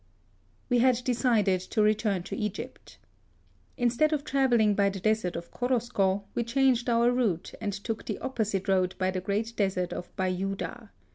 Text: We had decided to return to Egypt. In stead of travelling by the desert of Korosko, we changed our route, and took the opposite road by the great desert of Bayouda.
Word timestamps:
We 0.67 0.79
had 0.79 1.03
decided 1.03 1.59
to 1.61 1.81
return 1.83 2.23
to 2.23 2.35
Egypt. 2.35 2.97
In 3.77 3.91
stead 3.91 4.11
of 4.13 4.23
travelling 4.23 4.73
by 4.73 4.89
the 4.89 4.99
desert 4.99 5.35
of 5.35 5.51
Korosko, 5.51 6.23
we 6.33 6.43
changed 6.43 6.89
our 6.89 7.11
route, 7.11 7.53
and 7.61 7.71
took 7.71 8.07
the 8.07 8.17
opposite 8.17 8.67
road 8.67 8.95
by 8.97 9.11
the 9.11 9.21
great 9.21 9.55
desert 9.55 9.93
of 9.93 10.09
Bayouda. 10.15 10.89